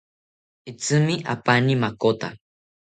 Itzimi 0.71 1.15
apaani 1.33 1.73
makota 1.83 2.27